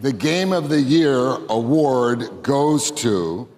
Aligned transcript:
The 0.00 0.12
Game 0.12 0.52
of 0.52 0.68
the 0.68 0.80
Year 0.80 1.38
award 1.48 2.42
goes 2.42 2.90
to 3.02 3.48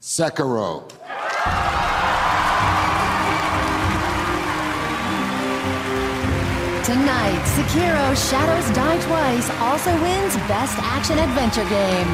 Sekiro. 0.00 0.84
Tonight, 6.84 7.42
Sekiro 7.56 8.14
Shadows 8.14 8.70
Die 8.70 8.98
Twice 9.00 9.50
also 9.60 9.90
wins 10.00 10.36
Best 10.46 10.78
Action 10.96 11.18
Adventure 11.18 11.66
Game. 11.68 12.08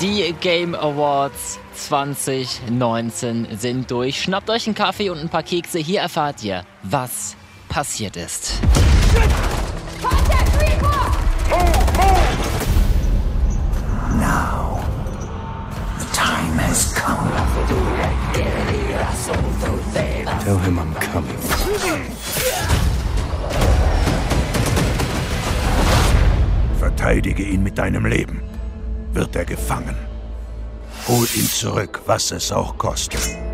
Die 0.00 0.34
Game 0.40 0.74
Awards 0.74 1.58
2019 1.74 3.46
sind 3.58 3.90
durch. 3.90 4.22
Schnappt 4.22 4.48
euch 4.48 4.66
einen 4.66 4.74
Kaffee 4.74 5.10
und 5.10 5.18
ein 5.18 5.28
paar 5.28 5.42
Kekse. 5.42 5.78
Hier 5.78 6.00
erfahrt 6.00 6.42
ihr, 6.42 6.64
was 6.82 7.36
passiert 7.68 8.16
ist. 8.16 8.54
Tell 20.46 20.58
him 20.58 20.78
I'm 20.78 20.94
coming. 21.12 21.36
Verteidige 26.78 27.42
ihn 27.42 27.64
mit 27.64 27.76
deinem 27.78 28.06
Leben. 28.06 28.42
Wird 29.12 29.34
er 29.34 29.44
gefangen. 29.44 29.96
Hol 31.08 31.26
ihn 31.34 31.48
zurück, 31.48 32.00
was 32.06 32.30
es 32.30 32.52
auch 32.52 32.78
kostet. 32.78 33.45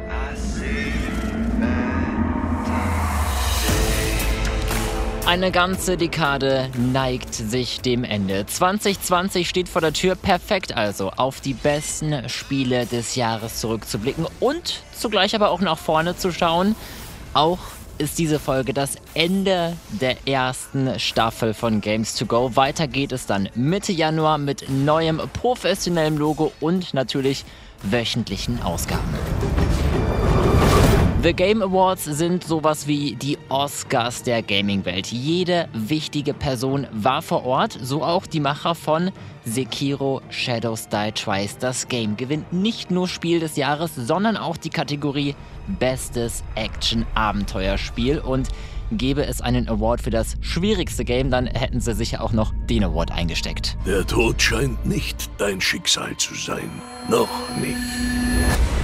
Eine 5.32 5.50
ganze 5.50 5.96
Dekade 5.96 6.68
neigt 6.76 7.32
sich 7.32 7.80
dem 7.80 8.04
Ende. 8.04 8.44
2020 8.44 9.48
steht 9.48 9.66
vor 9.66 9.80
der 9.80 9.94
Tür, 9.94 10.14
perfekt 10.14 10.76
also, 10.76 11.08
auf 11.08 11.40
die 11.40 11.54
besten 11.54 12.28
Spiele 12.28 12.84
des 12.84 13.14
Jahres 13.14 13.58
zurückzublicken 13.58 14.26
und 14.40 14.82
zugleich 14.94 15.34
aber 15.34 15.48
auch 15.48 15.62
nach 15.62 15.78
vorne 15.78 16.18
zu 16.18 16.32
schauen. 16.32 16.76
Auch 17.32 17.60
ist 17.96 18.18
diese 18.18 18.38
Folge 18.38 18.74
das 18.74 18.96
Ende 19.14 19.74
der 19.88 20.28
ersten 20.28 21.00
Staffel 21.00 21.54
von 21.54 21.80
Games 21.80 22.14
to 22.14 22.26
Go. 22.26 22.54
Weiter 22.54 22.86
geht 22.86 23.12
es 23.12 23.24
dann 23.24 23.48
Mitte 23.54 23.92
Januar 23.92 24.36
mit 24.36 24.68
neuem 24.68 25.18
professionellem 25.32 26.18
Logo 26.18 26.52
und 26.60 26.92
natürlich 26.92 27.46
wöchentlichen 27.82 28.60
Ausgaben. 28.60 29.14
The 31.22 31.32
Game 31.32 31.62
Awards 31.62 32.04
sind 32.04 32.42
sowas 32.42 32.88
wie 32.88 33.14
die 33.14 33.38
Oscars 33.48 34.24
der 34.24 34.42
Gaming-Welt. 34.42 35.06
Jede 35.06 35.68
wichtige 35.72 36.34
Person 36.34 36.88
war 36.90 37.22
vor 37.22 37.44
Ort, 37.44 37.78
so 37.80 38.02
auch 38.02 38.26
die 38.26 38.40
Macher 38.40 38.74
von 38.74 39.12
Sekiro 39.44 40.20
Shadows 40.30 40.88
Die 40.88 41.12
Twice. 41.12 41.58
Das 41.58 41.86
Game 41.86 42.16
gewinnt 42.16 42.52
nicht 42.52 42.90
nur 42.90 43.06
Spiel 43.06 43.38
des 43.38 43.54
Jahres, 43.54 43.94
sondern 43.94 44.36
auch 44.36 44.56
die 44.56 44.70
Kategorie 44.70 45.36
Bestes 45.78 46.42
Action-Abenteuerspiel. 46.56 48.18
Und 48.18 48.48
gäbe 48.90 49.24
es 49.24 49.40
einen 49.40 49.68
Award 49.68 50.00
für 50.00 50.10
das 50.10 50.34
schwierigste 50.40 51.04
Game, 51.04 51.30
dann 51.30 51.46
hätten 51.46 51.80
sie 51.80 51.94
sicher 51.94 52.20
auch 52.24 52.32
noch 52.32 52.52
den 52.68 52.82
Award 52.82 53.12
eingesteckt. 53.12 53.76
Der 53.86 54.04
Tod 54.04 54.42
scheint 54.42 54.84
nicht 54.84 55.30
dein 55.38 55.60
Schicksal 55.60 56.16
zu 56.16 56.34
sein. 56.34 56.68
Noch 57.08 57.30
nicht. 57.60 58.81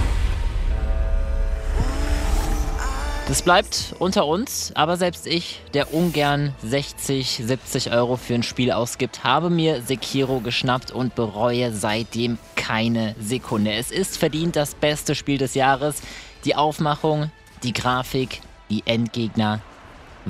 Das 3.29 3.43
bleibt 3.43 3.93
unter 3.99 4.25
uns, 4.25 4.71
aber 4.73 4.97
selbst 4.97 5.27
ich, 5.27 5.61
der 5.75 5.93
ungern 5.93 6.55
60, 6.63 7.43
70 7.45 7.91
Euro 7.91 8.15
für 8.15 8.33
ein 8.33 8.41
Spiel 8.41 8.71
ausgibt, 8.71 9.23
habe 9.23 9.51
mir 9.51 9.83
Sekiro 9.83 10.39
geschnappt 10.39 10.89
und 10.89 11.13
bereue 11.13 11.71
seitdem 11.71 12.39
keine 12.55 13.13
Sekunde. 13.19 13.73
Es 13.73 13.91
ist 13.91 14.17
verdient 14.17 14.55
das 14.55 14.73
beste 14.73 15.13
Spiel 15.13 15.37
des 15.37 15.53
Jahres. 15.53 16.01
Die 16.43 16.55
Aufmachung, 16.55 17.29
die 17.61 17.73
Grafik, 17.73 18.41
die 18.71 18.81
Endgegner. 18.87 19.61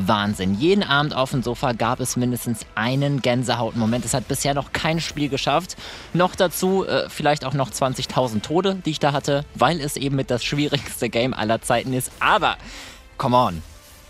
Wahnsinn. 0.08 0.56
Jeden 0.56 0.84
Abend 0.84 1.16
auf 1.16 1.32
dem 1.32 1.44
Sofa 1.44 1.74
gab 1.74 2.00
es 2.00 2.16
mindestens 2.16 2.66
einen 2.76 3.22
Gänsehautmoment. 3.22 4.06
Es 4.06 4.14
hat 4.14 4.28
bisher 4.28 4.54
noch 4.54 4.72
kein 4.72 5.00
Spiel 5.00 5.30
geschafft. 5.30 5.76
Noch 6.14 6.36
dazu 6.36 6.86
äh, 6.86 7.10
vielleicht 7.10 7.46
auch 7.46 7.54
noch 7.54 7.72
20.000 7.72 8.42
Tode, 8.42 8.76
die 8.86 8.92
ich 8.92 9.00
da 9.00 9.12
hatte, 9.12 9.46
weil 9.56 9.82
es 9.82 9.98
eben 9.98 10.16
mit 10.16 10.32
das 10.32 10.44
schwierigste 10.44 11.10
Game 11.10 11.34
aller 11.34 11.62
Zeiten 11.62 11.94
ist. 11.94 12.12
Aber, 12.20 12.58
come 13.18 13.38
on, 13.38 13.64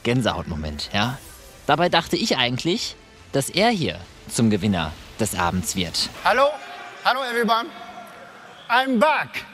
Gänsehautmoment, 0.03 0.89
ja? 0.93 1.17
Dabei 1.65 1.89
dachte 1.89 2.15
ich 2.15 2.37
eigentlich, 2.37 2.95
dass 3.31 3.49
er 3.49 3.69
hier 3.69 3.99
zum 4.27 4.49
Gewinner 4.49 4.91
des 5.19 5.35
Abends 5.35 5.75
wird. 5.75 6.09
Hello, 6.23 6.49
hello 7.03 7.21
everyone. 7.23 7.67
I'm 8.69 8.99
back. 8.99 9.45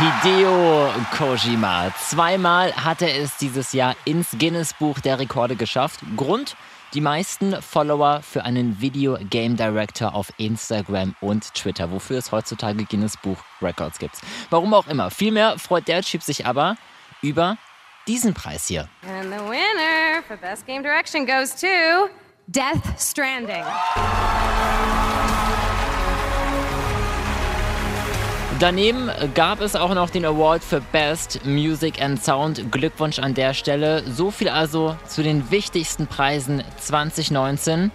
Hideo 0.00 0.92
Kojima. 1.16 1.92
Zweimal 1.98 2.72
hat 2.72 3.02
er 3.02 3.16
es 3.20 3.36
dieses 3.36 3.72
Jahr 3.72 3.96
ins 4.04 4.28
Guinness-Buch 4.38 5.00
der 5.00 5.18
Rekorde 5.18 5.56
geschafft. 5.56 5.98
Grund? 6.16 6.54
Die 6.94 7.00
meisten 7.00 7.60
Follower 7.60 8.22
für 8.22 8.44
einen 8.44 8.80
Video 8.80 9.18
Game 9.28 9.56
Director 9.56 10.14
auf 10.14 10.32
Instagram 10.36 11.16
und 11.20 11.52
Twitter, 11.52 11.90
wofür 11.90 12.18
es 12.18 12.30
heutzutage 12.30 12.84
Guinness 12.84 13.16
Buch 13.16 13.38
Records 13.60 13.98
gibt. 13.98 14.20
Warum 14.50 14.72
auch 14.72 14.86
immer. 14.86 15.10
Vielmehr 15.10 15.58
freut 15.58 15.88
der 15.88 16.02
Typ 16.02 16.22
sich 16.22 16.46
aber 16.46 16.76
über 17.20 17.56
diesen 18.06 18.34
Preis 18.34 18.68
hier. 18.68 18.88
And 19.02 19.32
the 19.32 19.40
winner 19.40 20.22
for 20.28 20.36
Best 20.36 20.64
Game 20.64 20.84
Direction 20.84 21.26
goes 21.26 21.56
to 21.56 21.66
Death 22.46 22.84
Stranding. 23.00 23.64
Daneben 28.60 29.08
gab 29.36 29.60
es 29.60 29.76
auch 29.76 29.94
noch 29.94 30.10
den 30.10 30.24
Award 30.24 30.64
für 30.64 30.80
Best 30.80 31.46
Music 31.46 32.02
and 32.02 32.20
Sound. 32.20 32.72
Glückwunsch 32.72 33.20
an 33.20 33.32
der 33.34 33.54
Stelle. 33.54 34.02
So 34.10 34.32
viel 34.32 34.48
also 34.48 34.96
zu 35.06 35.22
den 35.22 35.52
wichtigsten 35.52 36.08
Preisen 36.08 36.64
2019. 36.80 37.92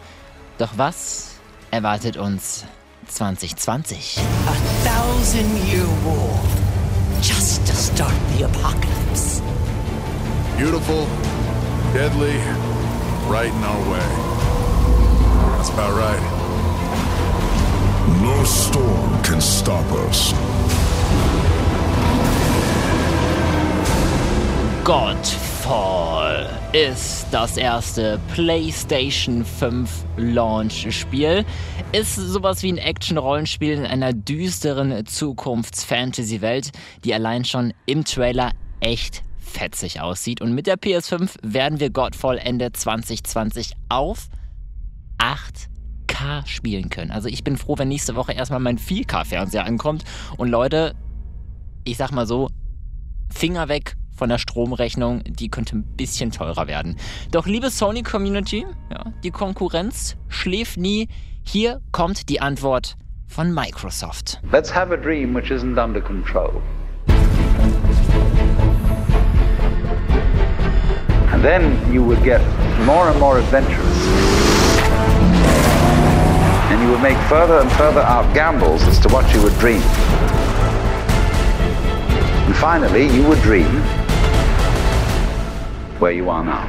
Doch 0.57 0.69
was 0.77 1.35
erwartet 1.69 2.15
uns 2.15 2.63
2020? 3.09 4.19
A 4.47 4.87
thousand 4.87 5.51
year 5.67 5.85
war 6.05 6.39
just 7.21 7.67
to 7.67 7.73
start 7.73 8.13
the 8.37 8.45
apocalypse. 8.45 9.41
Beautiful, 10.57 11.05
deadly, 11.93 12.39
right 13.29 13.51
in 13.51 13.63
our 13.65 13.91
way. 13.91 13.99
That's 15.57 15.69
about 15.71 15.93
right. 15.97 16.43
No 18.21 18.45
storm 18.45 19.21
can 19.23 19.41
stop 19.41 19.83
us. 20.07 20.33
Godfall 24.83 26.49
ist 26.73 27.27
das 27.31 27.55
erste 27.55 28.19
PlayStation 28.33 29.45
5 29.45 29.89
Launch-Spiel. 30.17 31.45
Ist 31.93 32.15
sowas 32.15 32.63
wie 32.63 32.73
ein 32.73 32.77
Action-Rollenspiel 32.77 33.71
in 33.73 33.85
einer 33.85 34.11
düsteren 34.11 35.05
Zukunfts-Fantasy-Welt, 35.05 36.71
die 37.05 37.13
allein 37.13 37.45
schon 37.45 37.73
im 37.85 38.03
Trailer 38.03 38.51
echt 38.81 39.23
fetzig 39.37 40.01
aussieht. 40.01 40.41
Und 40.41 40.53
mit 40.53 40.67
der 40.67 40.77
PS5 40.77 41.35
werden 41.43 41.79
wir 41.79 41.89
Godfall 41.89 42.37
Ende 42.37 42.73
2020 42.73 43.73
auf 43.87 44.27
8K 45.17 46.45
spielen 46.45 46.89
können. 46.89 47.11
Also 47.11 47.29
ich 47.29 47.43
bin 47.45 47.55
froh, 47.55 47.77
wenn 47.77 47.87
nächste 47.87 48.15
Woche 48.15 48.33
erstmal 48.33 48.59
mein 48.59 48.77
4K-Fernseher 48.77 49.63
ankommt. 49.63 50.03
Und 50.35 50.49
Leute, 50.49 50.95
ich 51.83 51.97
sag 51.97 52.11
mal 52.11 52.25
so, 52.25 52.49
Finger 53.29 53.67
weg 53.67 53.95
von 54.15 54.29
der 54.29 54.37
Stromrechnung, 54.37 55.23
die 55.25 55.49
könnte 55.49 55.77
ein 55.77 55.83
bisschen 55.97 56.31
teurer 56.31 56.67
werden. 56.67 56.97
Doch 57.31 57.47
liebe 57.47 57.69
Sony 57.69 58.03
Community, 58.03 58.65
ja, 58.91 59.05
die 59.23 59.31
Konkurrenz 59.31 60.15
schläft 60.27 60.77
nie. 60.77 61.07
Hier 61.41 61.81
kommt 61.91 62.29
die 62.29 62.39
Antwort 62.39 62.95
von 63.27 63.53
Microsoft. 63.53 64.39
Let's 64.51 64.73
have 64.73 64.93
a 64.93 64.97
dream 64.97 65.33
which 65.33 65.49
isn't 65.49 65.83
under 65.83 65.99
control. 65.99 66.61
And 71.31 71.43
then 71.43 71.75
you 71.91 72.03
would 72.05 72.23
get 72.23 72.39
more 72.85 73.09
and 73.09 73.19
more 73.19 73.39
adventurous. 73.39 74.07
And 76.69 76.81
you 76.81 76.89
would 76.91 77.01
make 77.01 77.17
further 77.27 77.59
and 77.59 77.71
further 77.71 78.03
out 78.03 78.31
gambles 78.33 78.87
as 78.87 78.99
to 78.99 79.09
what 79.09 79.25
you 79.33 79.41
would 79.41 79.57
dream. 79.59 79.81
And 82.45 82.55
finally, 82.55 83.07
you 83.07 83.23
would 83.23 83.41
dream 83.41 83.81
where 85.99 86.11
you 86.11 86.29
are 86.29 86.43
now. 86.43 86.67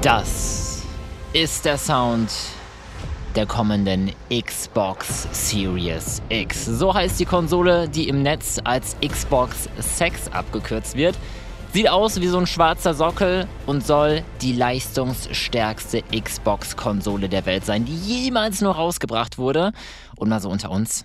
Das 0.00 0.82
ist 1.32 1.64
der 1.64 1.78
Sound 1.78 2.32
der 3.36 3.46
kommenden 3.46 4.12
Xbox 4.28 5.28
Series 5.30 6.20
X. 6.30 6.64
So 6.64 6.92
heißt 6.92 7.20
die 7.20 7.24
Konsole, 7.24 7.88
die 7.88 8.08
im 8.08 8.22
Netz 8.22 8.58
als 8.64 8.96
Xbox 9.00 9.68
Sex 9.78 10.26
abgekürzt 10.32 10.96
wird. 10.96 11.16
Sieht 11.72 11.88
aus 11.88 12.20
wie 12.20 12.26
so 12.26 12.38
ein 12.38 12.46
schwarzer 12.46 12.94
Sockel 12.94 13.46
und 13.66 13.86
soll 13.86 14.24
die 14.40 14.52
leistungsstärkste 14.52 16.02
Xbox-Konsole 16.02 17.28
der 17.28 17.46
Welt 17.46 17.64
sein, 17.64 17.84
die 17.84 17.94
jemals 17.94 18.62
nur 18.62 18.74
rausgebracht 18.74 19.38
wurde. 19.38 19.72
Und 20.16 20.28
mal 20.28 20.40
so 20.40 20.48
unter 20.48 20.70
uns, 20.70 21.04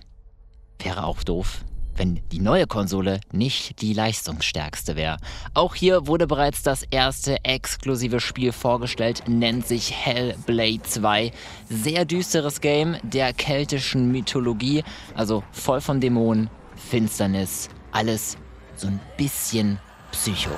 wäre 0.80 1.04
auch 1.04 1.22
doof, 1.24 1.60
wenn 1.96 2.22
die 2.32 2.40
neue 2.40 2.68
Konsole 2.68 3.20
nicht 3.32 3.82
die 3.82 3.94
leistungsstärkste 3.94 4.96
wäre. 4.96 5.18
Auch 5.54 5.76
hier 5.76 6.08
wurde 6.08 6.28
bereits 6.28 6.64
das 6.64 6.84
erste 6.90 7.44
exklusive 7.44 8.20
Spiel 8.20 8.52
vorgestellt, 8.52 9.24
nennt 9.28 9.68
sich 9.68 9.94
Hellblade 9.94 10.84
2. 10.84 11.32
Sehr 11.70 12.06
düsteres 12.06 12.62
Game 12.62 12.98
der 13.04 13.34
keltischen 13.34 14.12
Mythologie, 14.12 14.84
also 15.16 15.44
voll 15.52 15.82
von 15.82 16.00
Dämonen, 16.00 16.50
Finsternis, 16.76 17.70
alles 17.92 18.38
so 18.76 18.88
ein 18.88 19.00
bisschen 19.18 19.80
Psycho. 20.12 20.52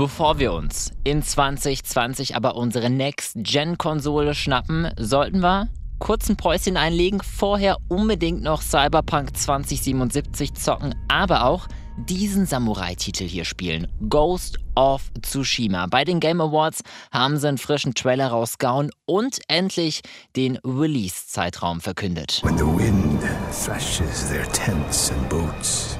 Bevor 0.00 0.38
wir 0.38 0.54
uns 0.54 0.92
in 1.04 1.22
2020 1.22 2.34
aber 2.34 2.56
unsere 2.56 2.88
Next-Gen-Konsole 2.88 4.34
schnappen, 4.34 4.88
sollten 4.96 5.40
wir 5.40 5.68
kurz 5.98 6.30
ein 6.30 6.38
Päuschen 6.38 6.78
einlegen, 6.78 7.20
vorher 7.22 7.76
unbedingt 7.88 8.42
noch 8.42 8.62
Cyberpunk 8.62 9.36
2077 9.36 10.54
zocken, 10.54 10.94
aber 11.08 11.44
auch 11.44 11.68
diesen 11.98 12.46
Samurai-Titel 12.46 13.24
hier 13.24 13.44
spielen. 13.44 13.88
Ghost 14.08 14.58
of 14.74 15.10
Tsushima. 15.20 15.86
Bei 15.86 16.02
den 16.06 16.18
Game 16.18 16.40
Awards 16.40 16.80
haben 17.12 17.36
sie 17.36 17.48
einen 17.48 17.58
frischen 17.58 17.92
Trailer 17.92 18.28
rausgehauen 18.28 18.90
und 19.04 19.40
endlich 19.48 20.00
den 20.34 20.56
Release-Zeitraum 20.64 21.82
verkündet. 21.82 22.40
When 22.42 22.56
the 22.56 22.64
wind 22.64 23.20
thrashes 23.52 24.30
their 24.30 24.50
tents 24.52 25.10
and 25.10 25.28
boats, 25.28 25.98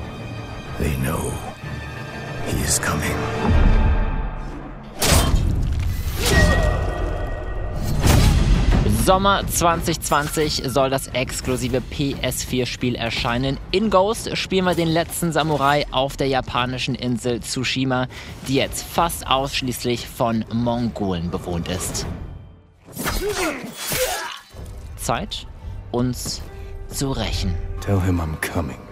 they 0.78 0.96
know 1.02 1.30
he 2.46 2.64
is 2.64 2.80
coming. 2.80 3.89
Sommer 9.04 9.46
2020 9.46 10.62
soll 10.66 10.90
das 10.90 11.08
exklusive 11.08 11.82
PS4-Spiel 11.90 12.94
erscheinen. 12.94 13.56
In 13.70 13.88
Ghost 13.88 14.36
spielen 14.36 14.66
wir 14.66 14.74
den 14.74 14.88
letzten 14.88 15.32
Samurai 15.32 15.86
auf 15.90 16.18
der 16.18 16.26
japanischen 16.26 16.94
Insel 16.94 17.40
Tsushima, 17.40 18.08
die 18.46 18.56
jetzt 18.56 18.84
fast 18.84 19.26
ausschließlich 19.26 20.06
von 20.06 20.44
Mongolen 20.52 21.30
bewohnt 21.30 21.68
ist. 21.68 22.06
Zeit, 24.96 25.46
uns 25.92 26.42
zu 26.88 27.10
rächen. 27.10 27.54
Tell 27.80 28.00
him 28.00 28.20
I'm 28.20 28.36
coming. 28.52 28.89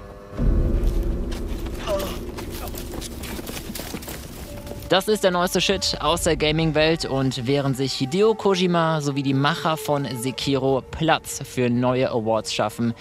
Das 4.89 5.07
ist 5.07 5.23
der 5.23 5.33
neueste 5.33 5.61
Shit 5.61 5.99
aus 6.01 6.23
der 6.23 6.37
Gaming-Welt 6.37 7.05
und 7.05 7.47
während 7.47 7.77
sich 7.77 7.93
Hideo 7.93 8.35
Kojima 8.35 9.03
sowie 9.03 9.23
die 9.23 9.35
Macher 9.35 9.77
von 9.77 10.09
Sekiro 10.17 10.83
Platz 10.91 11.43
für 11.45 11.69
neue 11.69 12.09
Awards 12.11 12.55
schaffen, 12.55 12.95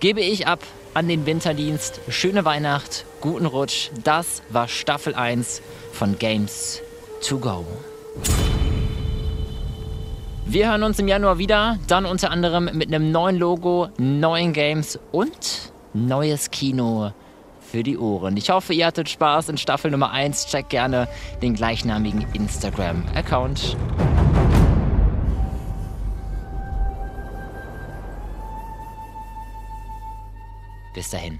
gebe 0.00 0.20
ich 0.20 0.48
ab 0.48 0.58
an 0.94 1.06
den 1.06 1.26
Winterdienst. 1.26 2.00
Schöne 2.08 2.44
Weihnacht, 2.44 3.04
guten 3.20 3.46
Rutsch. 3.46 3.90
Das 4.02 4.42
war 4.50 4.66
Staffel 4.66 5.14
1 5.14 5.62
von 5.92 6.18
Games 6.18 6.80
to 7.22 7.38
Go. 7.38 7.64
Wir 10.44 10.72
hören 10.72 10.82
uns 10.82 10.98
im 10.98 11.06
Januar 11.06 11.38
wieder, 11.38 11.78
dann 11.86 12.04
unter 12.04 12.32
anderem 12.32 12.68
mit 12.72 12.88
einem 12.88 13.12
neuen 13.12 13.36
Logo, 13.36 13.90
neuen 13.96 14.52
Games 14.52 14.98
und 15.12 15.70
neues 15.94 16.50
Kino 16.50 17.12
für 17.70 17.82
die 17.82 17.98
Ohren. 17.98 18.36
Ich 18.36 18.50
hoffe, 18.50 18.72
ihr 18.72 18.86
hattet 18.86 19.08
Spaß 19.08 19.50
in 19.50 19.58
Staffel 19.58 19.90
Nummer 19.90 20.10
1. 20.10 20.46
Checkt 20.46 20.70
gerne 20.70 21.08
den 21.42 21.54
gleichnamigen 21.54 22.24
Instagram-Account. 22.32 23.76
Bis 30.94 31.10
dahin. 31.10 31.38